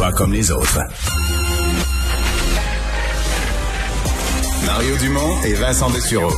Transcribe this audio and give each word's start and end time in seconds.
Pas 0.00 0.12
comme 0.12 0.32
les 0.32 0.50
autres. 0.50 0.80
Mario 4.64 4.96
Dumont 4.96 5.42
et 5.44 5.52
Vincent 5.52 5.90
Dessureau. 5.90 6.32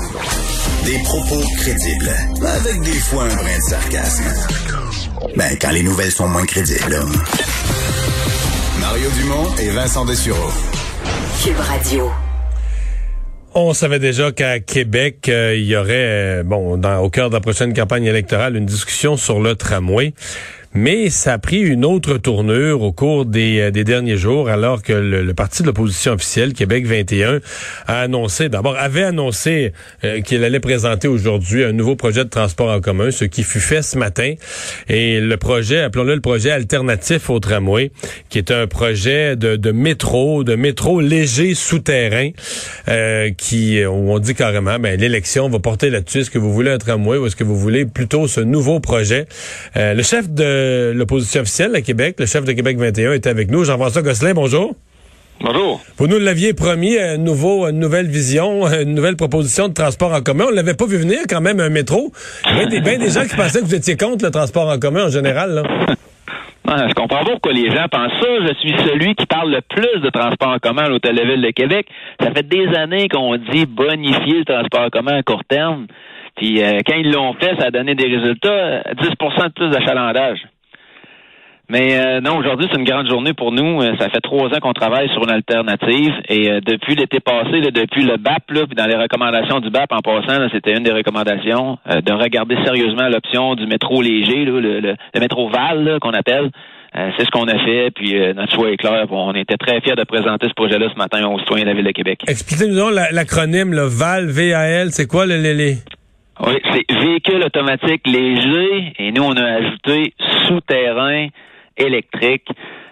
Des 0.85 0.99
propos 1.05 1.41
crédibles, 1.59 2.11
avec 2.45 2.81
des 2.83 2.91
fois 2.91 3.23
un 3.23 3.37
brin 3.37 3.57
de 3.57 3.63
sarcasme. 3.63 4.25
Ben, 5.37 5.57
quand 5.61 5.71
les 5.71 5.85
nouvelles 5.85 6.11
sont 6.11 6.27
moins 6.27 6.45
crédibles. 6.45 6.97
Mario 8.81 9.09
Dumont 9.21 9.55
et 9.61 9.69
Vincent 9.69 10.07
Dessureau. 10.07 10.51
Cube 11.45 11.61
Radio. 11.61 12.11
On 13.55 13.75
savait 13.75 14.01
déjà 14.01 14.33
qu'à 14.33 14.59
Québec, 14.59 15.29
euh, 15.29 15.55
il 15.55 15.67
y 15.67 15.77
aurait, 15.77 15.93
euh, 15.93 16.43
bon, 16.43 16.79
dans, 16.79 16.99
au 16.99 17.11
cœur 17.11 17.29
de 17.29 17.35
la 17.35 17.41
prochaine 17.41 17.75
campagne 17.75 18.07
électorale, 18.07 18.57
une 18.57 18.67
discussion 18.67 19.17
sur 19.17 19.41
le 19.41 19.55
tramway. 19.55 20.15
Mais 20.75 21.11
ça 21.11 21.35
a 21.35 21.39
pris 21.39 21.61
une 21.61 21.85
autre 21.85 22.17
tournure 22.17 22.81
au 22.83 22.93
cours 22.93 23.27
des, 23.27 23.61
euh, 23.61 23.71
des 23.71 23.85
derniers 23.85 24.17
jours, 24.17 24.49
alors 24.49 24.83
que 24.83 24.95
le, 24.95 25.23
le 25.23 25.35
parti 25.35 25.63
de 25.63 25.67
l'opposition 25.67 26.13
officielle, 26.13 26.55
Québec 26.55 26.87
21, 26.87 27.41
a 27.87 28.01
annoncé, 28.01 28.49
d'abord 28.49 28.77
avait 28.79 29.03
annoncé 29.03 29.73
euh, 30.05 30.23
qu'il 30.23 30.43
allait 30.45 30.61
présenter 30.61 31.09
aujourd'hui 31.09 31.63
un 31.65 31.73
nouveau 31.73 31.95
projet 31.95 32.25
de 32.25 32.31
transport 32.31 32.71
en 32.71 32.81
commun, 32.81 33.11
ce 33.11 33.27
qui 33.27 33.43
fut 33.43 33.61
fait 33.61 33.83
ce 33.83 33.99
matin. 33.99 34.35
Et 34.89 35.21
le 35.21 35.37
projet, 35.37 35.81
appelons-le 35.81 36.15
le 36.15 36.21
projet 36.21 36.51
alternatif 36.51 37.29
au 37.29 37.39
tramway, 37.39 37.91
qui 38.31 38.39
est 38.39 38.51
un 38.51 38.67
projet 38.67 39.37
de, 39.37 39.57
de 39.57 39.73
métro, 39.73 40.43
de 40.45 40.55
métro 40.55 41.01
léger 41.01 41.55
souterrain, 41.55 42.31
euh, 42.89 43.31
qui 43.37 43.85
où 43.85 44.13
on 44.13 44.19
dit 44.19 44.35
carrément, 44.35 44.79
ben 44.79 44.99
l'élection 44.99 45.49
va 45.49 45.59
porter 45.59 45.91
là-dessus. 45.91 46.21
Est-ce 46.21 46.31
que 46.31 46.39
vous 46.39 46.53
voulez 46.53 46.71
un 46.71 46.79
tramway 46.79 47.19
ou 47.19 47.27
est-ce 47.27 47.37
que 47.37 47.45
vous 47.45 47.59
voulez 47.59 47.85
plutôt 47.85 48.27
ce 48.27 48.41
nouveau 48.41 48.81
projet? 48.81 49.27
Euh, 49.77 49.95
Le 49.95 50.03
chef 50.03 50.31
de 50.31 50.62
l'opposition 50.95 51.43
officielle 51.43 51.75
à 51.75 51.81
Québec, 51.81 52.17
le 52.19 52.27
chef 52.27 52.45
de 52.45 52.53
Québec 52.53 52.79
21, 52.79 53.13
est 53.13 53.27
avec 53.27 53.51
nous. 53.51 53.65
Jean-François 53.65 54.03
Gosselin, 54.03 54.35
bonjour. 54.35 54.75
Bonjour. 55.41 55.81
Vous 55.97 56.07
nous 56.07 56.19
l'aviez 56.19 56.55
promis, 56.55 56.97
un 56.99 57.17
nouveau, 57.17 57.67
une 57.67 57.81
nouvelle 57.81 58.07
vision, 58.07 58.67
une 58.83 58.95
nouvelle 58.95 59.17
proposition 59.17 59.69
de 59.69 59.75
transport 59.75 60.13
en 60.13 60.21
commun. 60.21 60.45
On 60.49 60.55
l'avait 60.55 60.75
pas 60.75 60.87
vu 60.87 60.99
venir 60.99 61.19
quand 61.29 61.41
même, 61.41 61.59
un 61.59 61.69
métro. 61.69 62.13
Il 62.47 62.57
y 62.57 62.61
avait 62.61 62.67
des, 62.69 62.81
ben 62.81 62.99
des 62.99 63.11
gens 63.11 63.23
qui 63.23 63.35
pensaient 63.35 63.61
que 63.61 63.65
vous 63.65 63.75
étiez 63.75 63.97
contre 63.97 64.25
le 64.25 64.31
transport 64.31 64.69
en 64.69 64.79
commun 64.79 65.07
en 65.07 65.11
général. 65.11 65.55
Là. 65.55 65.63
Ah, 66.65 66.87
je 66.89 66.95
comprends 66.95 67.25
pas 67.25 67.33
pourquoi 67.33 67.53
les 67.53 67.69
gens 67.71 67.87
pensent 67.91 68.13
ça. 68.21 68.29
Je 68.41 68.55
suis 68.61 68.73
celui 68.87 69.17
qui 69.17 69.27
parle 69.27 69.51
le 69.51 69.61
plus 69.63 70.01
de 70.01 70.09
transport 70.11 70.49
en 70.49 70.59
commun 70.59 70.85
à 70.85 70.89
l'Hôtel 70.89 71.17
de 71.17 71.23
Ville 71.23 71.43
de 71.43 71.51
Québec. 71.51 71.89
Ça 72.21 72.31
fait 72.31 72.49
des 72.49 72.69
années 72.77 73.09
qu'on 73.09 73.37
dit 73.37 73.67
bonifier 73.67 74.39
le 74.39 74.45
transport 74.45 74.83
en 74.83 74.89
commun 74.89 75.19
à 75.19 75.23
court 75.23 75.43
terme. 75.45 75.87
Puis 76.37 76.63
euh, 76.63 76.79
quand 76.87 76.95
ils 76.95 77.11
l'ont 77.11 77.35
fait, 77.35 77.57
ça 77.59 77.67
a 77.67 77.71
donné 77.73 77.95
des 77.95 78.07
résultats, 78.07 78.81
10% 78.93 79.49
de 79.49 79.53
plus 79.53 79.71
d'achalandage. 79.71 80.39
Mais 81.73 81.97
euh, 81.99 82.21
non, 82.21 82.37
aujourd'hui, 82.37 82.69
c'est 82.71 82.79
une 82.79 82.85
grande 82.85 83.09
journée 83.09 83.33
pour 83.33 83.51
nous. 83.51 83.81
Euh, 83.81 83.97
Ça 83.99 84.11
fait 84.11 84.21
trois 84.21 84.49
ans 84.49 84.61
qu'on 84.61 84.75
travaille 84.75 85.09
sur 85.09 85.23
une 85.25 85.31
alternative. 85.31 86.13
Et 86.29 86.51
euh, 86.51 86.61
depuis 86.61 86.95
l'été 86.95 87.19
passé, 87.19 87.61
là, 87.61 87.71
depuis 87.71 88.03
le 88.05 88.19
BAP, 88.19 88.51
là, 88.51 88.67
puis 88.67 88.77
dans 88.77 88.85
les 88.87 88.95
recommandations 88.97 89.59
du 89.61 89.71
BAP 89.71 89.91
en 89.91 90.01
passant, 90.01 90.39
là, 90.39 90.49
c'était 90.53 90.77
une 90.77 90.83
des 90.83 90.93
recommandations 90.93 91.79
euh, 91.89 92.03
de 92.03 92.13
regarder 92.13 92.57
sérieusement 92.65 93.09
l'option 93.09 93.55
du 93.55 93.67
métro 93.67 94.03
léger, 94.03 94.45
là, 94.45 94.61
le, 94.61 94.81
le- 94.81 94.97
le 95.15 95.21
métro 95.21 95.49
Val 95.49 95.83
là, 95.83 95.99
qu'on 95.99 96.11
appelle. 96.13 96.51
Euh, 96.95 97.09
c'est 97.17 97.25
ce 97.25 97.31
qu'on 97.31 97.49
a 97.49 97.59
fait, 97.65 97.91
puis 97.95 98.19
euh, 98.21 98.35
notre 98.35 98.53
choix 98.55 98.71
est 98.71 98.77
clair. 98.77 99.07
On 99.11 99.33
était 99.35 99.57
très 99.57 99.81
fiers 99.81 99.95
de 99.97 100.05
présenter 100.05 100.49
ce 100.49 100.53
projet-là 100.55 100.89
ce 100.93 100.99
matin 100.99 101.27
aux 101.27 101.39
citoyens 101.39 101.65
de 101.65 101.71
la 101.71 101.75
Ville 101.75 101.87
de 101.87 101.93
Québec. 101.93 102.21
Expliquez-nous 102.29 102.91
l'acronyme, 103.13 103.73
le 103.73 103.87
VAL, 103.89 104.27
V-A-L, 104.27 104.89
c'est 104.91 105.07
quoi 105.09 105.25
le, 105.25 105.37
les, 105.39 105.55
les- 105.55 105.77
Oui, 106.47 106.53
c'est 106.71 106.85
véhicule 107.03 107.43
automatique 107.45 108.03
léger, 108.07 108.93
et 108.99 109.11
nous, 109.11 109.23
on 109.23 109.35
a 109.39 109.43
ajouté 109.55 110.13
souterrain 110.49 111.29
électrique. 111.77 112.47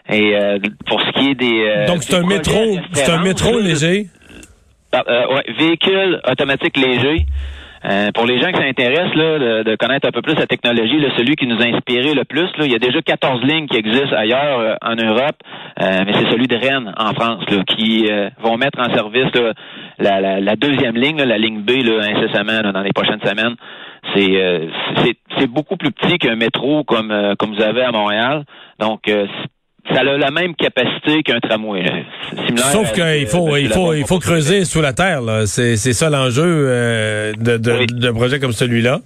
Et 0.08 0.34
euh, 0.34 0.58
pour 0.86 1.00
ce 1.00 1.10
qui 1.12 1.30
est 1.30 1.34
des... 1.34 1.62
euh, 1.62 1.86
Donc 1.86 2.02
c'est 2.02 2.16
un 2.16 2.26
métro, 2.26 2.78
c'est 2.92 3.10
un 3.10 3.22
métro 3.22 3.58
léger? 3.60 4.08
par- 4.90 5.04
euh, 5.08 5.34
ouais, 5.34 5.44
véhicule 5.58 6.20
automatique 6.28 6.76
léger. 6.76 7.26
Euh, 7.84 8.10
pour 8.14 8.26
les 8.26 8.38
gens 8.40 8.52
qui 8.52 8.60
s'intéressent 8.60 9.14
de, 9.14 9.62
de 9.62 9.76
connaître 9.76 10.06
un 10.06 10.10
peu 10.12 10.20
plus 10.20 10.34
la 10.34 10.46
technologie, 10.46 11.00
là, 11.00 11.08
celui 11.16 11.34
qui 11.36 11.46
nous 11.46 11.58
a 11.60 11.64
inspiré 11.66 12.12
le 12.12 12.24
plus, 12.24 12.48
là, 12.58 12.66
il 12.66 12.72
y 12.72 12.74
a 12.74 12.78
déjà 12.78 13.00
14 13.00 13.42
lignes 13.42 13.66
qui 13.68 13.78
existent 13.78 14.14
ailleurs 14.14 14.58
euh, 14.60 14.74
en 14.82 14.96
Europe, 14.96 15.36
euh, 15.80 16.02
mais 16.06 16.12
c'est 16.12 16.30
celui 16.30 16.46
de 16.46 16.56
Rennes 16.56 16.92
en 16.98 17.14
France 17.14 17.42
là, 17.50 17.62
qui 17.66 18.06
euh, 18.10 18.28
vont 18.42 18.58
mettre 18.58 18.78
en 18.80 18.92
service 18.94 19.32
la, 19.98 20.20
la- 20.20 20.40
la 20.40 20.56
deuxième 20.56 20.94
ligne, 20.96 21.22
la 21.22 21.38
ligne 21.38 21.62
B, 21.62 21.70
incessamment 21.70 22.70
dans 22.70 22.82
les 22.82 22.92
prochaines 22.92 23.20
semaines. 23.24 23.56
C'est 24.14 24.36
euh, 24.42 24.66
c'est 25.04 25.14
c'est 25.38 25.46
beaucoup 25.46 25.76
plus 25.76 25.92
petit 25.92 26.18
qu'un 26.18 26.34
métro 26.36 26.84
comme 26.84 27.14
comme 27.38 27.54
vous 27.54 27.62
avez 27.62 27.82
à 27.82 27.92
Montréal. 27.92 28.44
Donc 28.78 29.08
ça 29.94 30.00
a 30.00 30.04
la 30.04 30.30
même 30.30 30.54
capacité 30.54 31.22
qu'un 31.22 31.40
tramway. 31.40 31.82
similaire 32.46 32.64
Sauf 32.66 32.90
à- 32.92 32.94
qu'il 33.16 33.26
faut, 33.26 33.56
il 33.56 33.68
la 33.68 33.74
faut, 33.74 33.86
bombe 33.86 33.96
il 33.96 34.06
faut 34.06 34.18
creuser 34.18 34.64
sous 34.64 34.80
la 34.80 34.92
terre. 34.92 35.20
C'est 35.46 35.76
ça 35.76 36.10
l'enjeu 36.10 36.42
euh, 36.46 37.32
de, 37.34 37.56
de, 37.56 37.72
Oui. 37.72 37.86
d'un 37.86 38.12
projet 38.12 38.38
comme 38.38 38.52
celui-là. 38.52 38.98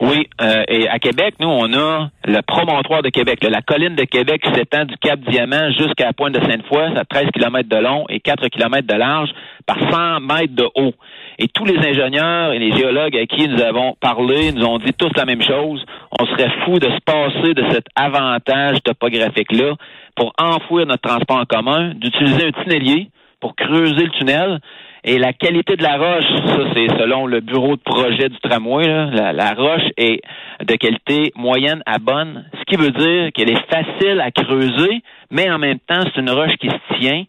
Oui, 0.00 0.28
euh, 0.40 0.62
et 0.68 0.88
à 0.88 1.00
Québec, 1.00 1.34
nous, 1.40 1.48
on 1.48 1.72
a 1.72 2.10
le 2.24 2.40
promontoire 2.42 3.02
de 3.02 3.08
Québec. 3.08 3.42
là. 3.42 3.50
la 3.50 3.62
colline 3.62 3.96
de 3.96 4.04
Québec 4.04 4.40
qui 4.44 4.54
s'étend 4.54 4.84
du 4.84 4.96
Cap 4.98 5.18
Diamant 5.28 5.72
jusqu'à 5.72 6.04
la 6.06 6.12
pointe 6.12 6.34
de 6.34 6.40
Sainte-Foy. 6.40 6.94
Ça 6.94 7.00
a 7.00 7.04
13 7.04 7.30
km 7.34 7.68
de 7.68 7.76
long 7.82 8.04
et 8.08 8.20
4 8.20 8.46
km 8.46 8.86
de 8.86 8.94
large 8.94 9.30
par 9.66 9.76
100 9.90 10.20
mètres 10.20 10.54
de 10.54 10.68
haut. 10.76 10.92
Et 11.40 11.48
tous 11.48 11.64
les 11.64 11.78
ingénieurs 11.78 12.52
et 12.52 12.60
les 12.60 12.70
géologues 12.76 13.16
à 13.16 13.26
qui 13.26 13.48
nous 13.48 13.60
avons 13.60 13.96
parlé 14.00 14.52
nous 14.52 14.64
ont 14.64 14.78
dit 14.78 14.92
tous 14.96 15.10
la 15.16 15.24
même 15.24 15.42
chose. 15.42 15.84
On 16.18 16.26
serait 16.26 16.50
fou 16.64 16.78
de 16.78 16.88
se 16.88 17.00
passer 17.04 17.54
de 17.54 17.64
cet 17.70 17.86
avantage 17.94 18.78
topographique-là 18.82 19.74
pour 20.16 20.32
enfouir 20.38 20.86
notre 20.86 21.02
transport 21.02 21.38
en 21.38 21.44
commun, 21.44 21.94
d'utiliser 21.94 22.46
un 22.46 22.52
tunnelier 22.62 23.08
pour 23.40 23.54
creuser 23.54 24.04
le 24.04 24.10
tunnel. 24.10 24.60
Et 25.04 25.18
la 25.18 25.32
qualité 25.32 25.76
de 25.76 25.82
la 25.82 25.96
roche, 25.96 26.24
ça 26.46 26.58
c'est 26.74 26.88
selon 26.98 27.26
le 27.26 27.40
bureau 27.40 27.76
de 27.76 27.82
projet 27.82 28.28
du 28.28 28.36
tramway, 28.40 28.86
là, 28.86 29.32
la, 29.32 29.54
roche 29.54 29.88
est 29.96 30.20
de 30.60 30.74
qualité 30.74 31.32
moyenne 31.36 31.82
à 31.86 31.98
bonne, 31.98 32.44
ce 32.58 32.64
qui 32.64 32.76
veut 32.76 32.90
dire 32.90 33.30
qu'elle 33.32 33.50
est 33.50 33.64
facile 33.70 34.20
à 34.20 34.32
creuser, 34.32 35.02
mais 35.30 35.48
en 35.50 35.58
même 35.58 35.78
temps 35.78 36.00
c'est 36.02 36.20
une 36.20 36.30
roche 36.30 36.56
qui 36.58 36.68
se 36.68 36.98
tient, 36.98 37.24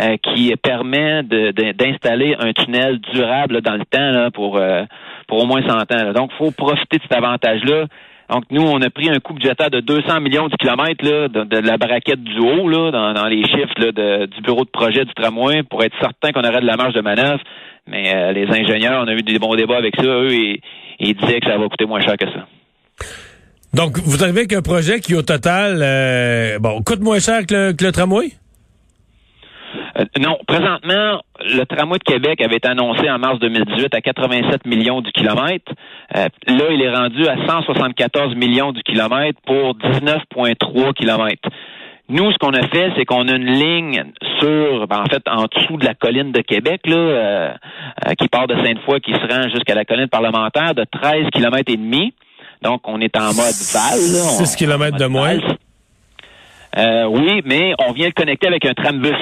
euh, 0.00 0.16
qui 0.16 0.52
permet 0.56 1.22
d'installer 1.22 2.34
un 2.40 2.52
tunnel 2.52 2.98
durable 3.12 3.54
là, 3.54 3.60
dans 3.60 3.76
le 3.76 3.84
temps 3.84 4.10
là, 4.10 4.30
pour 4.32 4.56
euh, 4.56 4.82
pour 5.28 5.44
au 5.44 5.46
moins 5.46 5.62
100 5.62 5.76
ans. 5.76 6.12
Donc 6.12 6.30
il 6.34 6.36
faut 6.38 6.50
profiter 6.50 6.98
de 6.98 7.02
cet 7.02 7.16
avantage-là. 7.16 7.86
Donc, 8.32 8.44
nous, 8.50 8.62
on 8.62 8.80
a 8.80 8.88
pris 8.88 9.10
un 9.10 9.18
coût 9.20 9.34
budgétaire 9.34 9.68
de 9.68 9.80
200 9.80 10.20
millions 10.22 10.48
du 10.48 10.56
kilomètre 10.56 11.04
là, 11.04 11.28
de, 11.28 11.44
de 11.44 11.58
la 11.58 11.76
braquette 11.76 12.24
du 12.24 12.38
haut, 12.38 12.66
là, 12.66 12.90
dans, 12.90 13.26
les 13.26 13.42
chiffres 13.44 13.74
de- 13.78 14.24
du 14.24 14.40
bureau 14.40 14.64
de 14.64 14.70
projet 14.70 15.04
du 15.04 15.12
tramway, 15.12 15.62
pour 15.64 15.84
être 15.84 15.94
certain 16.00 16.32
qu'on 16.32 16.40
aurait 16.48 16.62
de 16.62 16.66
la 16.66 16.76
marge 16.76 16.94
de 16.94 17.02
manœuvre. 17.02 17.42
Mais 17.86 18.14
euh, 18.14 18.32
les 18.32 18.46
ingénieurs, 18.46 19.02
on 19.04 19.08
a 19.08 19.12
eu 19.12 19.20
des 19.22 19.38
bons 19.38 19.54
débats 19.54 19.76
avec 19.76 19.96
ça, 19.96 20.06
eux, 20.06 20.32
et, 20.32 20.62
ils 20.98 21.14
disaient 21.14 21.40
que 21.40 21.50
ça 21.50 21.58
va 21.58 21.68
coûter 21.68 21.84
moins 21.84 22.00
cher 22.00 22.16
que 22.16 22.24
ça. 22.26 22.46
Donc, 23.74 23.98
vous 23.98 24.22
arrivez 24.22 24.40
avec 24.40 24.52
un 24.54 24.62
projet 24.62 25.00
qui, 25.00 25.14
au 25.14 25.22
total, 25.22 25.80
euh, 25.82 26.58
bon, 26.58 26.80
coûte 26.82 27.00
moins 27.00 27.18
cher 27.18 27.44
que 27.46 27.74
le 27.78 27.92
tramway? 27.92 28.32
Euh, 29.98 30.04
non, 30.20 30.38
présentement, 30.46 31.20
le 31.40 31.64
tramway 31.64 31.98
de 31.98 32.04
Québec 32.04 32.40
avait 32.40 32.56
été 32.56 32.68
annoncé 32.68 33.10
en 33.10 33.18
mars 33.18 33.38
2018 33.40 33.94
à 33.94 34.00
87 34.00 34.64
millions 34.66 35.00
du 35.02 35.12
kilomètre. 35.12 35.70
Euh, 36.16 36.28
là, 36.46 36.64
il 36.70 36.80
est 36.82 36.94
rendu 36.94 37.26
à 37.28 37.36
174 37.46 38.34
millions 38.34 38.72
du 38.72 38.82
kilomètre 38.82 39.38
pour 39.46 39.74
19,3 39.74 40.94
kilomètres. 40.94 41.48
Nous, 42.08 42.30
ce 42.32 42.38
qu'on 42.38 42.52
a 42.52 42.66
fait, 42.68 42.90
c'est 42.96 43.04
qu'on 43.04 43.28
a 43.28 43.32
une 43.36 43.46
ligne 43.46 44.04
sur, 44.40 44.86
ben, 44.88 45.00
en 45.00 45.06
fait, 45.06 45.22
en 45.30 45.44
dessous 45.44 45.76
de 45.76 45.84
la 45.84 45.94
colline 45.94 46.32
de 46.32 46.40
Québec, 46.40 46.80
là, 46.86 46.96
euh, 46.96 47.50
euh, 48.06 48.12
qui 48.18 48.28
part 48.28 48.46
de 48.46 48.54
Sainte-Foy, 48.56 49.00
qui 49.00 49.12
se 49.12 49.18
rend 49.34 49.48
jusqu'à 49.50 49.74
la 49.74 49.84
colline 49.84 50.08
parlementaire, 50.08 50.74
de 50.74 50.84
13 50.90 51.26
km 51.32 51.70
et 51.72 51.76
demi. 51.76 52.12
Donc, 52.62 52.80
on 52.88 53.00
est 53.00 53.16
en 53.16 53.26
mode 53.34 53.56
val. 53.72 53.98
là. 53.98 54.20
On- 54.24 54.44
6 54.44 54.56
kilomètres 54.56 54.96
de 54.98 55.06
moins. 55.06 55.36
Euh, 56.78 57.04
oui, 57.04 57.42
mais 57.44 57.74
on 57.86 57.92
vient 57.92 58.06
le 58.06 58.12
connecter 58.12 58.48
avec 58.48 58.64
un 58.64 58.72
trambus. 58.72 59.12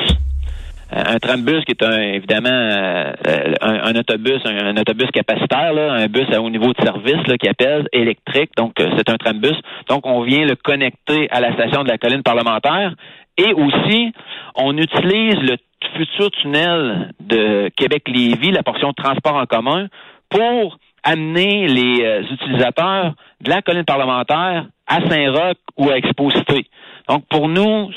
Un 0.92 1.18
trambus 1.18 1.64
qui 1.64 1.72
est 1.72 1.82
un, 1.82 1.98
évidemment 2.00 2.48
euh, 2.50 3.12
un, 3.60 3.94
autobus, 3.94 4.40
un, 4.44 4.76
autobus 4.76 5.08
capacitaire, 5.12 5.72
là, 5.72 5.92
un 5.92 6.06
bus 6.06 6.26
à 6.32 6.42
haut 6.42 6.50
niveau 6.50 6.72
de 6.72 6.82
service 6.82 7.26
là, 7.26 7.36
qui 7.38 7.48
appelle 7.48 7.88
électrique. 7.92 8.50
Donc 8.56 8.80
euh, 8.80 8.90
c'est 8.96 9.08
un 9.08 9.16
trambus. 9.16 9.56
Donc 9.88 10.06
on 10.06 10.22
vient 10.22 10.44
le 10.44 10.56
connecter 10.56 11.28
à 11.30 11.40
la 11.40 11.52
station 11.54 11.84
de 11.84 11.88
la 11.88 11.98
colline 11.98 12.22
parlementaire. 12.22 12.94
Et 13.36 13.54
aussi, 13.54 14.12
on 14.56 14.76
utilise 14.76 15.36
le 15.40 15.56
futur 15.96 16.30
tunnel 16.32 17.12
de 17.20 17.70
Québec-Lévis, 17.76 18.50
la 18.50 18.62
portion 18.62 18.88
de 18.88 18.94
transport 18.94 19.36
en 19.36 19.46
commun, 19.46 19.86
pour 20.28 20.78
amener 21.04 21.66
les 21.68 22.04
euh, 22.04 22.22
utilisateurs 22.30 23.14
de 23.40 23.48
la 23.48 23.62
colline 23.62 23.84
parlementaire 23.84 24.66
à 24.86 25.08
Saint-Roch 25.08 25.56
ou 25.78 25.88
à 25.88 25.96
Exposité. 25.96 26.66
Donc, 27.10 27.24
pour 27.28 27.48
nous, 27.48 27.90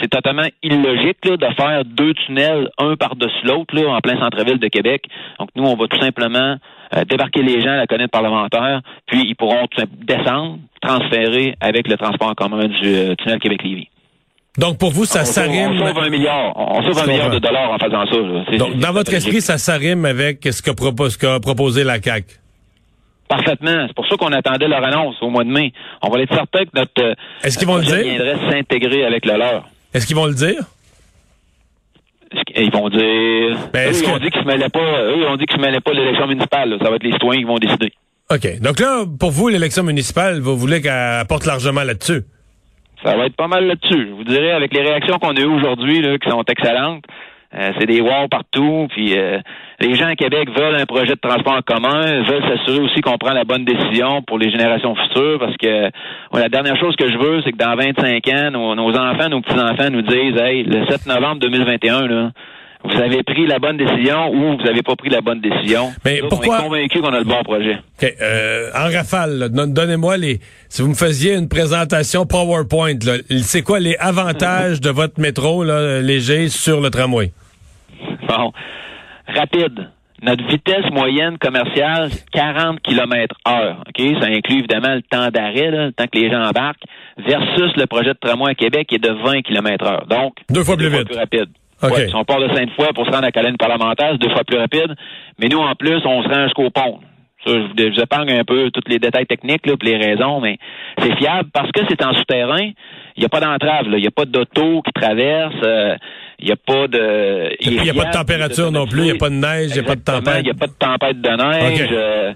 c'est 0.00 0.08
totalement 0.08 0.46
illogique 0.62 1.24
de 1.24 1.54
faire 1.56 1.84
deux 1.84 2.14
tunnels, 2.14 2.70
un 2.78 2.94
par-dessus 2.94 3.44
l'autre, 3.44 3.76
en 3.84 3.98
plein 3.98 4.16
centre-ville 4.20 4.60
de 4.60 4.68
Québec. 4.68 5.02
Donc, 5.40 5.48
nous, 5.56 5.64
on 5.64 5.74
va 5.74 5.88
tout 5.88 6.00
simplement 6.00 6.54
euh, 6.94 7.04
débarquer 7.04 7.42
les 7.42 7.60
gens 7.60 7.72
à 7.72 7.78
la 7.78 7.86
colline 7.88 8.06
parlementaire, 8.06 8.80
puis 9.06 9.24
ils 9.26 9.34
pourront 9.34 9.66
descendre, 10.06 10.58
transférer 10.80 11.56
avec 11.60 11.88
le 11.88 11.96
transport 11.96 12.28
en 12.28 12.34
commun 12.34 12.68
du 12.68 12.86
euh, 12.86 13.16
tunnel 13.16 13.40
Québec-Lévis. 13.40 13.88
Donc, 14.56 14.78
pour 14.78 14.92
vous, 14.92 15.04
ça 15.04 15.24
s'arrime... 15.24 15.72
On 15.72 15.88
sauve 15.88 15.98
un 15.98 16.10
milliard. 16.10 16.52
On 16.54 16.80
sauve 16.82 17.02
un 17.02 17.10
milliard 17.10 17.30
de 17.30 17.40
dollars 17.40 17.72
en 17.72 17.78
faisant 17.80 18.06
ça. 18.06 18.56
Donc, 18.56 18.76
dans 18.76 18.92
votre 18.92 19.12
esprit, 19.14 19.40
ça 19.40 19.58
s'arrime 19.58 20.04
avec 20.04 20.44
ce 20.44 20.62
qu'a 20.62 20.74
propos, 20.74 21.08
proposé 21.42 21.82
la 21.82 22.00
CAQ? 22.00 22.43
Parfaitement. 23.28 23.86
C'est 23.86 23.94
pour 23.94 24.06
ça 24.06 24.16
qu'on 24.16 24.32
attendait 24.32 24.68
leur 24.68 24.84
annonce 24.84 25.16
au 25.22 25.30
mois 25.30 25.44
de 25.44 25.50
mai. 25.50 25.72
On 26.02 26.10
va 26.10 26.20
être 26.20 26.34
certain 26.34 26.64
que 26.64 26.70
notre 26.74 27.02
euh, 27.02 27.14
Est-ce 27.42 27.58
qu'ils 27.58 27.66
vont 27.66 27.76
le 27.78 27.84
dire? 27.84 27.96
viendrait 28.04 28.36
s'intégrer 28.50 29.04
avec 29.04 29.24
le 29.24 29.36
leur. 29.36 29.64
Est-ce 29.94 30.06
qu'ils 30.06 30.16
vont 30.16 30.26
le 30.26 30.34
dire? 30.34 30.60
Ils 32.56 32.70
vont 32.72 32.88
dire? 32.88 33.58
Ben, 33.72 33.90
eux, 33.92 33.96
ils 34.02 34.08
ont 34.08 34.18
dit 34.18 34.30
qu'ils 34.30 34.42
se 34.42 34.46
mêlaient 34.46 34.68
pas. 34.68 35.02
Eux, 35.02 35.14
ils 35.18 35.26
ont 35.26 35.36
dit 35.36 35.46
qu'ils 35.46 35.56
se 35.60 35.64
mêlaient 35.64 35.80
pas 35.80 35.92
l'élection 35.92 36.26
municipale. 36.26 36.76
Ça 36.82 36.90
va 36.90 36.96
être 36.96 37.04
les 37.04 37.12
citoyens 37.12 37.40
qui 37.40 37.46
vont 37.46 37.58
décider. 37.58 37.92
OK. 38.30 38.60
Donc 38.60 38.80
là, 38.80 39.04
pour 39.18 39.30
vous, 39.30 39.48
l'élection 39.48 39.84
municipale, 39.84 40.40
vous 40.40 40.56
voulez 40.56 40.80
qu'elle 40.80 40.92
apporte 40.92 41.46
largement 41.46 41.82
là-dessus? 41.84 42.22
Ça 43.04 43.16
va 43.16 43.26
être 43.26 43.36
pas 43.36 43.48
mal 43.48 43.66
là-dessus. 43.66 44.08
Je 44.08 44.12
vous 44.14 44.24
dirais, 44.24 44.50
avec 44.52 44.72
les 44.74 44.80
réactions 44.80 45.18
qu'on 45.18 45.36
a 45.36 45.40
eues 45.40 45.44
aujourd'hui, 45.44 46.02
qui 46.22 46.30
sont 46.30 46.42
excellentes, 46.48 47.04
euh, 47.56 47.70
c'est 47.78 47.86
des 47.86 48.00
wow 48.00 48.28
partout. 48.28 48.88
Puis 48.90 49.16
euh, 49.16 49.38
les 49.80 49.94
gens 49.94 50.06
à 50.06 50.16
Québec 50.16 50.48
veulent 50.56 50.74
un 50.74 50.86
projet 50.86 51.14
de 51.14 51.20
transport 51.20 51.54
en 51.54 51.62
commun, 51.62 52.22
veulent 52.22 52.42
s'assurer 52.42 52.80
aussi 52.80 53.00
qu'on 53.00 53.18
prend 53.18 53.32
la 53.32 53.44
bonne 53.44 53.64
décision 53.64 54.22
pour 54.22 54.38
les 54.38 54.50
générations 54.50 54.94
futures. 54.94 55.38
Parce 55.38 55.56
que 55.56 55.90
la 56.32 56.48
dernière 56.48 56.76
chose 56.78 56.96
que 56.96 57.10
je 57.10 57.18
veux, 57.18 57.42
c'est 57.42 57.52
que 57.52 57.58
dans 57.58 57.76
25 57.76 58.28
ans, 58.28 58.50
nos, 58.50 58.74
nos 58.74 58.96
enfants, 58.96 59.28
nos 59.28 59.40
petits-enfants 59.40 59.90
nous 59.90 60.02
disent 60.02 60.40
Hey, 60.40 60.64
le 60.64 60.86
7 60.86 61.06
novembre 61.06 61.40
2021, 61.40 62.06
là, 62.08 62.30
vous 62.84 63.00
avez 63.00 63.22
pris 63.22 63.46
la 63.46 63.58
bonne 63.58 63.78
décision 63.78 64.30
ou 64.30 64.58
vous 64.58 64.62
n'avez 64.62 64.82
pas 64.82 64.94
pris 64.94 65.08
la 65.08 65.22
bonne 65.22 65.40
décision. 65.40 65.90
Mais 66.04 66.20
pourquoi? 66.28 66.56
On 66.56 66.58
est 66.58 66.62
convaincu 66.62 67.00
qu'on 67.00 67.14
a 67.14 67.18
le 67.18 67.24
bon 67.24 67.42
projet. 67.42 67.78
Euh, 68.02 68.70
en 68.74 68.94
rafale, 68.94 69.48
donnez-moi 69.50 70.18
les. 70.18 70.40
Si 70.68 70.82
vous 70.82 70.88
me 70.88 70.94
faisiez 70.94 71.34
une 71.34 71.48
présentation 71.48 72.26
PowerPoint, 72.26 72.98
c'est 73.42 73.62
quoi 73.62 73.80
les 73.80 73.96
avantages 73.96 74.80
de 74.82 74.90
votre 74.90 75.18
métro 75.18 75.64
là, 75.64 76.02
léger 76.02 76.48
sur 76.48 76.80
le 76.82 76.90
tramway? 76.90 77.32
Bon, 78.36 78.52
rapide. 79.28 79.90
Notre 80.22 80.46
vitesse 80.46 80.90
moyenne 80.90 81.36
commerciale, 81.38 82.08
40 82.32 82.80
km 82.80 83.36
heure. 83.46 83.84
OK? 83.86 84.20
Ça 84.20 84.26
inclut 84.28 84.60
évidemment 84.60 84.94
le 84.94 85.02
temps 85.02 85.28
d'arrêt, 85.28 85.70
le 85.70 85.92
temps 85.92 86.06
que 86.10 86.18
les 86.18 86.30
gens 86.30 86.42
embarquent, 86.42 86.84
versus 87.18 87.76
le 87.76 87.86
projet 87.86 88.14
de 88.14 88.18
tramway 88.18 88.52
à 88.52 88.54
Québec 88.54 88.86
qui 88.88 88.94
est 88.94 89.04
de 89.04 89.10
20 89.10 89.42
km 89.42 89.84
heure. 89.84 90.06
Donc, 90.06 90.36
deux 90.48 90.64
fois 90.64 90.76
plus 90.76 90.88
vite. 90.88 91.04
plus 91.04 91.18
rapide. 91.18 91.48
si 92.08 92.14
on 92.14 92.24
part 92.24 92.40
de 92.40 92.48
Sainte-Foy 92.54 92.92
pour 92.94 93.04
se 93.04 93.10
rendre 93.10 93.24
à 93.24 93.26
la 93.26 93.32
colline 93.32 93.56
parlementaire, 93.58 94.10
c'est 94.12 94.26
deux 94.26 94.32
fois 94.32 94.44
plus 94.44 94.58
rapide. 94.58 94.94
Mais 95.38 95.48
nous, 95.48 95.58
en 95.58 95.74
plus, 95.74 96.00
on 96.06 96.22
se 96.22 96.28
rend 96.28 96.44
jusqu'au 96.44 96.70
pont. 96.70 97.00
Ça, 97.44 97.52
je 97.52 97.90
vous 97.90 98.00
épargne 98.00 98.30
un 98.30 98.44
peu 98.44 98.70
tous 98.70 98.88
les 98.88 98.98
détails 98.98 99.26
techniques, 99.26 99.66
là, 99.66 99.74
les 99.82 99.96
raisons, 99.96 100.40
mais 100.40 100.56
c'est 100.98 101.14
fiable 101.16 101.50
parce 101.52 101.70
que 101.72 101.82
c'est 101.88 102.02
en 102.02 102.14
souterrain. 102.14 102.70
Il 103.16 103.20
n'y 103.20 103.26
a 103.26 103.28
pas 103.28 103.40
d'entrave, 103.40 103.86
il 103.86 104.00
n'y 104.00 104.06
a 104.06 104.10
pas 104.10 104.24
d'auto 104.24 104.80
qui 104.80 104.92
traverse. 104.92 105.54
Euh, 105.62 105.96
il 106.38 106.46
n'y 106.46 106.52
a 106.52 106.56
pas 106.56 106.88
de. 106.88 107.56
Il 107.60 107.80
n'y 107.80 107.90
a 107.90 107.94
pas 107.94 108.06
de 108.06 108.12
température 108.12 108.70
non 108.70 108.86
plus, 108.86 109.00
il 109.00 109.04
n'y 109.04 109.10
a 109.12 109.16
pas 109.16 109.30
de 109.30 109.34
neige, 109.34 109.70
il 109.70 109.74
n'y 109.74 109.80
a 109.80 109.82
pas 109.82 109.96
de 109.96 110.00
tempête. 110.00 110.40
Il 110.40 110.44
n'y 110.44 110.50
a 110.50 110.54
pas 110.54 110.66
de 110.66 110.72
tempête 110.72 111.20
de 111.20 111.30
neige. 111.30 111.88
Euh, 111.92 112.32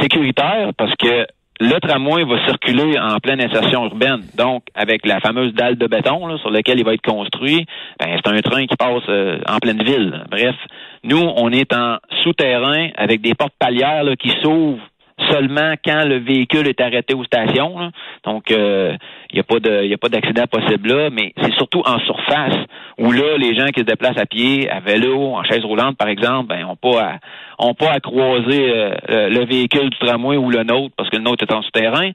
sécuritaire 0.00 0.70
parce 0.76 0.94
que 0.96 1.26
le 1.60 1.78
tramway 1.80 2.24
va 2.24 2.44
circuler 2.46 2.98
en 2.98 3.18
pleine 3.18 3.40
insertion 3.40 3.84
urbaine. 3.84 4.22
Donc, 4.36 4.64
avec 4.74 5.06
la 5.06 5.20
fameuse 5.20 5.54
dalle 5.54 5.76
de 5.76 5.86
béton 5.86 6.36
sur 6.38 6.50
laquelle 6.50 6.78
il 6.78 6.84
va 6.84 6.94
être 6.94 7.02
construit, 7.02 7.66
ben, 8.00 8.16
c'est 8.16 8.32
un 8.32 8.40
train 8.40 8.66
qui 8.66 8.76
passe 8.76 9.02
euh, 9.08 9.38
en 9.48 9.58
pleine 9.58 9.82
ville. 9.82 10.24
Bref, 10.30 10.56
nous, 11.04 11.22
on 11.36 11.50
est 11.50 11.72
en 11.72 11.98
souterrain 12.22 12.88
avec 12.96 13.20
des 13.20 13.34
portes 13.34 13.54
palières 13.58 14.04
qui 14.18 14.30
s'ouvrent 14.42 14.82
seulement 15.30 15.74
quand 15.84 16.04
le 16.04 16.18
véhicule 16.18 16.68
est 16.68 16.80
arrêté 16.80 17.14
aux 17.14 17.24
stations. 17.24 17.90
Donc, 18.24 18.50
il 18.50 18.56
euh, 18.56 18.96
n'y 19.32 19.40
a 19.40 19.42
pas 19.42 20.08
d'accident 20.08 20.46
possible 20.46 20.88
là, 20.88 21.10
mais 21.10 21.32
c'est 21.40 21.52
surtout 21.54 21.82
en 21.84 21.98
surface 22.00 22.56
où 22.98 23.12
là, 23.12 23.36
les 23.38 23.54
gens 23.54 23.66
qui 23.66 23.80
se 23.80 23.84
déplacent 23.84 24.18
à 24.18 24.26
pied, 24.26 24.68
à 24.70 24.80
vélo, 24.80 25.34
en 25.34 25.42
chaise 25.44 25.64
roulante, 25.64 25.96
par 25.96 26.08
exemple, 26.08 26.48
ben, 26.48 26.64
ont 26.64 26.76
pas 26.76 27.18
à, 27.58 27.74
pas 27.74 27.90
à 27.90 28.00
croiser 28.00 28.70
euh, 28.70 29.28
le 29.28 29.44
véhicule 29.44 29.90
du 29.90 29.98
tramway 29.98 30.36
ou 30.36 30.50
le 30.50 30.62
nôtre 30.64 30.94
parce 30.96 31.10
que 31.10 31.16
le 31.16 31.22
nôtre 31.22 31.44
est 31.48 31.54
en 31.54 31.62
souterrain. 31.62 32.10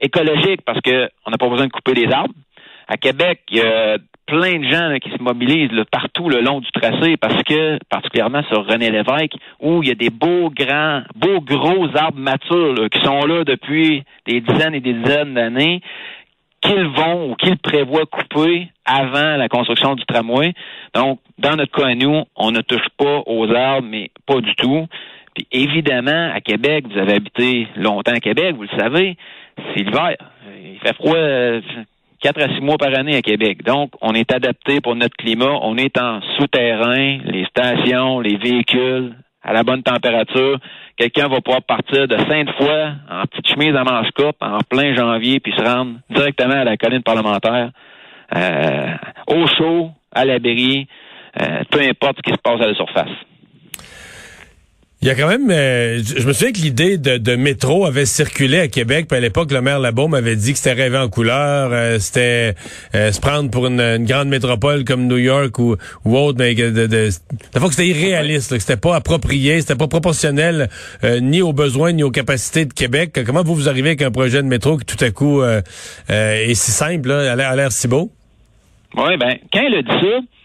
Écologique 0.00 0.62
parce 0.64 0.80
que 0.80 1.08
on 1.26 1.30
n'a 1.30 1.38
pas 1.38 1.48
besoin 1.48 1.66
de 1.66 1.72
couper 1.72 1.94
les 1.94 2.10
arbres. 2.12 2.34
À 2.88 2.96
Québec, 2.96 3.42
il 3.50 3.58
y 3.58 3.60
a 3.60 3.98
plein 4.30 4.60
de 4.60 4.64
gens 4.64 4.96
qui 5.02 5.10
se 5.10 5.20
mobilisent 5.20 5.84
partout 5.90 6.28
le 6.28 6.40
long 6.40 6.60
du 6.60 6.70
tracé 6.70 7.16
parce 7.16 7.42
que, 7.42 7.78
particulièrement 7.88 8.42
sur 8.44 8.64
René 8.64 8.90
Lévesque, 8.90 9.34
où 9.58 9.82
il 9.82 9.88
y 9.88 9.92
a 9.92 9.96
des 9.96 10.10
beaux 10.10 10.50
grands, 10.50 11.02
beaux 11.16 11.40
gros 11.40 11.88
arbres 11.96 12.18
matures 12.18 12.88
qui 12.90 13.00
sont 13.04 13.26
là 13.26 13.42
depuis 13.42 14.04
des 14.26 14.40
dizaines 14.40 14.74
et 14.74 14.80
des 14.80 14.92
dizaines 14.92 15.34
d'années 15.34 15.80
qu'ils 16.60 16.86
vont 16.86 17.30
ou 17.30 17.34
qu'ils 17.34 17.58
prévoient 17.58 18.06
couper 18.06 18.68
avant 18.84 19.36
la 19.36 19.48
construction 19.48 19.96
du 19.96 20.04
tramway. 20.04 20.52
Donc, 20.94 21.18
dans 21.38 21.56
notre 21.56 21.72
cas 21.72 21.88
à 21.88 21.94
nous, 21.94 22.22
on 22.36 22.52
ne 22.52 22.60
touche 22.60 22.88
pas 22.96 23.22
aux 23.26 23.52
arbres, 23.52 23.88
mais 23.90 24.10
pas 24.26 24.40
du 24.40 24.54
tout. 24.54 24.86
Puis 25.34 25.46
évidemment, 25.50 26.30
à 26.32 26.40
Québec, 26.40 26.84
vous 26.88 26.98
avez 26.98 27.14
habité 27.14 27.66
longtemps 27.76 28.14
à 28.14 28.20
Québec, 28.20 28.54
vous 28.54 28.62
le 28.62 28.78
savez, 28.78 29.16
c'est 29.56 29.82
l'hiver. 29.82 30.16
Il 30.62 30.78
fait 30.78 30.94
froid 30.94 31.16
quatre 32.20 32.40
à 32.40 32.54
six 32.54 32.60
mois 32.60 32.76
par 32.78 32.96
année 32.98 33.16
à 33.16 33.22
Québec. 33.22 33.62
Donc, 33.64 33.92
on 34.00 34.14
est 34.14 34.32
adapté 34.32 34.80
pour 34.80 34.94
notre 34.94 35.16
climat. 35.16 35.58
On 35.62 35.76
est 35.76 35.98
en 35.98 36.20
souterrain, 36.38 37.18
les 37.24 37.44
stations, 37.46 38.20
les 38.20 38.36
véhicules 38.36 39.14
à 39.42 39.52
la 39.52 39.62
bonne 39.62 39.82
température. 39.82 40.58
Quelqu'un 40.96 41.28
va 41.28 41.40
pouvoir 41.40 41.62
partir 41.62 42.06
de 42.06 42.16
Sainte-Foy 42.16 42.92
en 43.10 43.22
petite 43.26 43.48
chemise 43.48 43.74
à 43.74 43.84
manche 43.84 44.10
coupe 44.14 44.36
en 44.40 44.58
plein 44.68 44.94
janvier 44.94 45.40
puis 45.40 45.52
se 45.56 45.62
rendre 45.62 45.94
directement 46.10 46.60
à 46.60 46.64
la 46.64 46.76
colline 46.76 47.02
parlementaire 47.02 47.70
euh, 48.36 48.94
au 49.26 49.46
chaud, 49.46 49.90
à 50.12 50.24
l'abri, 50.24 50.86
euh, 51.40 51.62
peu 51.70 51.80
importe 51.80 52.18
ce 52.18 52.22
qui 52.22 52.32
se 52.32 52.42
passe 52.42 52.60
à 52.60 52.66
la 52.66 52.74
surface. 52.74 53.29
Il 55.02 55.08
y 55.08 55.10
a 55.10 55.14
quand 55.14 55.28
même, 55.28 55.50
euh, 55.50 56.02
je 56.04 56.26
me 56.26 56.34
souviens 56.34 56.52
que 56.52 56.58
l'idée 56.58 56.98
de, 56.98 57.34
métro 57.34 57.86
avait 57.86 58.04
circulé 58.04 58.58
à 58.58 58.68
Québec. 58.68 59.06
Puis 59.08 59.16
à 59.16 59.20
l'époque, 59.20 59.50
le 59.50 59.62
maire 59.62 59.78
Labaume 59.78 60.12
avait 60.12 60.36
dit 60.36 60.52
que 60.52 60.58
c'était 60.58 60.74
rêvé 60.74 60.98
en 60.98 61.08
couleur, 61.08 61.70
euh, 61.72 61.98
c'était 61.98 62.54
euh, 62.94 63.10
se 63.10 63.18
prendre 63.18 63.50
pour 63.50 63.66
une, 63.66 64.04
grande 64.04 64.28
métropole 64.28 64.84
comme 64.84 65.06
New 65.06 65.16
York 65.16 65.58
ou, 65.58 65.78
autre, 66.04 66.38
mais 66.38 66.54
de, 66.54 66.68
de, 66.68 66.86
de 66.86 67.10
que 67.58 67.70
c'était 67.70 67.88
irréaliste, 67.88 68.52
que 68.52 68.58
c'était 68.58 68.76
pas 68.76 68.94
approprié, 68.94 69.62
c'était 69.62 69.74
pas 69.74 69.88
proportionnel 69.88 70.68
ni 71.22 71.40
aux 71.40 71.54
besoins 71.54 71.92
ni 71.92 72.02
aux 72.02 72.10
capacités 72.10 72.66
de 72.66 72.74
Québec. 72.74 73.18
Comment 73.24 73.42
vous 73.42 73.54
vous 73.54 73.68
arrivez 73.70 73.90
avec 73.90 74.02
un 74.02 74.10
projet 74.10 74.42
de 74.42 74.48
métro 74.48 74.76
qui 74.76 74.84
tout 74.84 75.02
à 75.02 75.10
coup 75.10 75.42
est 75.42 76.54
si 76.54 76.72
simple, 76.72 77.08
là, 77.08 77.32
a 77.32 77.56
l'air 77.56 77.72
si 77.72 77.88
beau? 77.88 78.10
Oui, 78.96 79.16
ben 79.16 79.38
quand 79.50 79.62
il 79.62 79.76
a 79.76 79.82
dit 79.82 79.88
ça. 79.88 80.39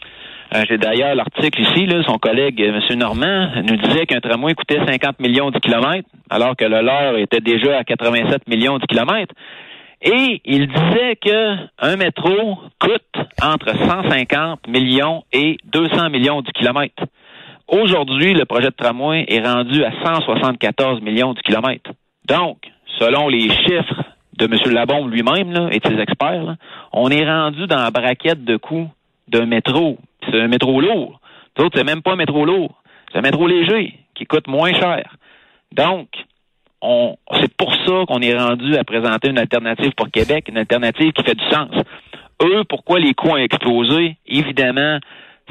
Euh, 0.55 0.63
j'ai 0.69 0.77
d'ailleurs 0.77 1.15
l'article 1.15 1.61
ici, 1.61 1.87
son 2.05 2.17
collègue 2.17 2.61
euh, 2.61 2.79
M. 2.89 2.99
Normand 2.99 3.49
nous 3.67 3.75
disait 3.75 4.05
qu'un 4.05 4.21
tramway 4.21 4.53
coûtait 4.53 4.79
50 4.85 5.19
millions 5.19 5.51
de 5.51 5.59
kilomètres, 5.59 6.07
alors 6.29 6.55
que 6.55 6.63
le 6.63 6.81
leur 6.81 7.17
était 7.17 7.41
déjà 7.41 7.79
à 7.79 7.83
87 7.83 8.47
millions 8.47 8.77
de 8.77 8.85
kilomètres. 8.85 9.33
Et 10.01 10.41
il 10.45 10.67
disait 10.67 11.17
que 11.17 11.55
un 11.79 11.97
métro 11.97 12.59
coûte 12.79 13.25
entre 13.43 13.75
150 13.75 14.67
millions 14.69 15.23
et 15.33 15.57
200 15.65 16.09
millions 16.09 16.41
de 16.41 16.51
kilomètres. 16.51 17.03
Aujourd'hui, 17.67 18.33
le 18.33 18.45
projet 18.45 18.67
de 18.67 18.75
tramway 18.75 19.25
est 19.27 19.45
rendu 19.45 19.83
à 19.83 19.91
174 20.05 21.01
millions 21.01 21.33
de 21.33 21.41
kilomètres. 21.41 21.91
Donc, 22.29 22.59
selon 22.99 23.27
les 23.27 23.49
chiffres 23.49 24.03
de 24.37 24.45
M. 24.45 24.73
Labombe 24.73 25.11
lui-même 25.11 25.69
et 25.71 25.79
de 25.79 25.87
ses 25.87 25.99
experts, 25.99 26.55
on 26.93 27.09
est 27.09 27.29
rendu 27.29 27.67
dans 27.67 27.83
la 27.83 27.91
braquette 27.91 28.45
de 28.45 28.55
coûts 28.55 28.89
d'un 29.27 29.47
métro 29.47 29.97
c'est 30.29 30.41
un 30.41 30.47
métro 30.47 30.79
lourd. 30.81 31.19
D'autres, 31.55 31.77
c'est 31.77 31.85
même 31.85 32.01
pas 32.01 32.13
un 32.13 32.17
métro 32.17 32.45
lourd. 32.45 32.81
C'est 33.11 33.19
un 33.19 33.21
métro 33.21 33.47
léger 33.47 33.93
qui 34.13 34.25
coûte 34.25 34.47
moins 34.47 34.73
cher. 34.73 35.15
Donc, 35.71 36.07
on, 36.81 37.15
c'est 37.41 37.53
pour 37.55 37.73
ça 37.73 38.05
qu'on 38.07 38.21
est 38.21 38.37
rendu 38.37 38.75
à 38.75 38.83
présenter 38.83 39.29
une 39.29 39.39
alternative 39.39 39.91
pour 39.95 40.09
Québec, 40.11 40.45
une 40.49 40.57
alternative 40.57 41.11
qui 41.13 41.23
fait 41.23 41.35
du 41.35 41.45
sens. 41.49 41.69
Eux, 42.43 42.63
pourquoi 42.67 42.99
les 42.99 43.13
coûts 43.13 43.29
ont 43.29 43.37
explosé? 43.37 44.17
Évidemment, 44.27 44.99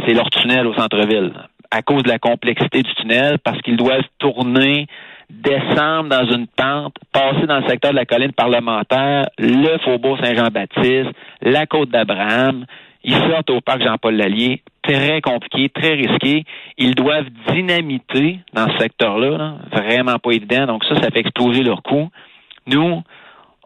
c'est 0.04 0.14
leur 0.14 0.30
tunnel 0.30 0.66
au 0.66 0.74
centre-ville. 0.74 1.32
À 1.70 1.82
cause 1.82 2.02
de 2.02 2.08
la 2.08 2.18
complexité 2.18 2.82
du 2.82 2.94
tunnel, 2.94 3.38
parce 3.42 3.60
qu'ils 3.62 3.76
doivent 3.76 4.04
tourner, 4.18 4.86
descendre 5.30 6.10
dans 6.10 6.26
une 6.30 6.46
pente, 6.46 6.94
passer 7.12 7.46
dans 7.46 7.60
le 7.60 7.68
secteur 7.68 7.92
de 7.92 7.96
la 7.96 8.04
colline 8.04 8.32
parlementaire, 8.32 9.26
le 9.38 9.78
faubourg 9.78 10.18
Saint-Jean-Baptiste, 10.22 11.10
la 11.40 11.66
côte 11.66 11.90
d'Abraham. 11.90 12.66
Ils 13.04 13.14
sortent 13.14 13.50
au 13.50 13.60
parc 13.60 13.82
Jean-Paul 13.82 14.14
Lallier. 14.16 14.62
Très 14.82 15.20
compliqué, 15.20 15.68
très 15.68 15.94
risqué. 15.94 16.44
Ils 16.78 16.94
doivent 16.94 17.28
dynamiter 17.52 18.38
dans 18.52 18.68
ce 18.72 18.78
secteur-là. 18.78 19.36
là. 19.38 19.54
Vraiment 19.72 20.18
pas 20.18 20.30
évident. 20.32 20.66
Donc 20.66 20.84
ça, 20.84 20.96
ça 20.96 21.10
fait 21.10 21.20
exploser 21.20 21.62
leur 21.62 21.82
coût. 21.82 22.08
Nous, 22.66 23.02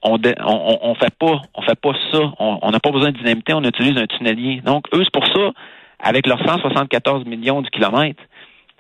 on, 0.03 0.19
dé- 0.19 0.35
on, 0.45 0.79
on 0.83 0.95
fait 0.95 1.15
pas, 1.19 1.41
on 1.55 1.63
fait 1.63 1.79
pas 1.81 1.93
ça. 2.13 2.19
On 2.39 2.71
n'a 2.71 2.81
pas 2.81 2.91
besoin 2.91 3.11
de 3.13 3.17
dynamiter, 3.19 3.53
on 3.55 3.63
utilise 3.63 3.97
un 3.97 4.07
tunnelier. 4.07 4.61
Donc, 4.65 4.87
eux, 4.95 5.03
c'est 5.03 5.13
pour 5.13 5.27
ça, 5.27 5.51
avec 6.01 6.27
leurs 6.27 6.39
174 6.45 7.25
millions 7.27 7.63
du 7.63 7.71
kilomètre, 7.71 8.23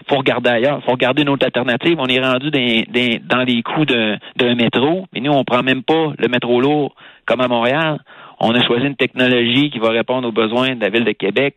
faut 0.09 0.17
regarder 0.17 0.51
ailleurs, 0.51 0.81
faut 0.85 0.93
regarder 0.93 1.23
une 1.23 1.29
autre 1.29 1.45
alternative. 1.45 1.97
On 1.99 2.07
est 2.07 2.21
rendu 2.21 2.51
dans 2.53 3.45
les 3.45 3.63
coûts 3.63 3.85
d'un 3.85 4.55
métro, 4.55 5.07
mais 5.13 5.21
nous, 5.21 5.33
on 5.33 5.43
prend 5.45 5.63
même 5.65 5.83
pas 5.83 6.13
le 6.17 6.29
métro 6.29 6.61
lourd 6.61 6.95
comme 7.27 7.41
à 7.41 7.49
Montréal. 7.49 7.99
On 8.41 8.55
a 8.55 8.65
choisi 8.67 8.87
une 8.87 8.97
technologie 8.97 9.71
qui 9.71 9.79
va 9.79 9.91
répondre 9.91 10.29
aux 10.29 10.33
besoins 10.33 10.75
de 10.77 10.81
la 10.81 10.91
ville 10.91 11.05
de 11.05 11.13
Québec. 11.13 11.57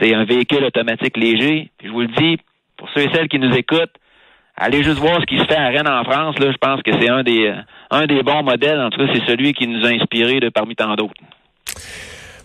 C'est 0.00 0.14
un 0.14 0.24
véhicule 0.24 0.64
automatique 0.64 1.16
léger. 1.16 1.70
Puis 1.78 1.88
je 1.88 1.92
vous 1.92 2.00
le 2.00 2.08
dis, 2.08 2.36
pour 2.76 2.88
ceux 2.94 3.02
et 3.02 3.08
celles 3.14 3.28
qui 3.28 3.38
nous 3.38 3.54
écoutent, 3.54 3.94
allez 4.56 4.82
juste 4.82 4.98
voir 4.98 5.20
ce 5.20 5.26
qui 5.26 5.38
se 5.38 5.44
fait 5.44 5.56
à 5.56 5.68
Rennes 5.68 5.88
en 5.88 6.04
France. 6.04 6.38
Là, 6.38 6.50
je 6.50 6.56
pense 6.58 6.82
que 6.82 6.90
c'est 7.00 7.08
un 7.08 7.22
des 7.22 7.52
un 7.90 8.06
des 8.06 8.22
bons 8.22 8.42
modèles. 8.42 8.80
En 8.80 8.90
tout 8.90 8.98
cas, 8.98 9.12
c'est 9.14 9.24
celui 9.26 9.52
qui 9.52 9.66
nous 9.66 9.84
a 9.86 9.88
inspirés 9.90 10.40
de 10.40 10.48
parmi 10.50 10.74
tant 10.74 10.94
d'autres. 10.96 11.14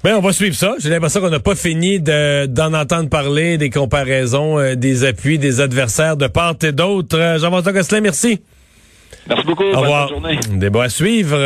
Ben, 0.04 0.16
on 0.18 0.20
va 0.22 0.34
suivre 0.34 0.54
ça. 0.56 0.74
J'ai 0.80 0.90
l'impression 0.90 1.22
qu'on 1.22 1.30
n'a 1.30 1.40
pas 1.40 1.56
fini 1.56 2.00
de- 2.02 2.46
d'en 2.46 2.74
entendre 2.74 3.10
parler, 3.10 3.58
des 3.58 3.70
comparaisons, 3.70 4.60
euh, 4.60 4.76
des 4.76 5.06
appuis, 5.06 5.40
des 5.40 5.62
adversaires 5.62 6.18
de 6.18 6.28
part 6.28 6.56
et 6.62 6.74
d'autre. 6.74 7.18
Euh, 7.18 7.40
Jean-François 7.40 7.72
Gosselin, 7.72 8.02
merci. 8.02 8.42
Merci 9.30 9.46
beaucoup. 9.46 9.64
Au 9.64 9.72
Bonne 9.72 9.80
revoir. 9.82 10.10
journée. 10.10 10.38
Débat 10.52 10.84
à 10.84 10.90
suivre. 10.90 11.38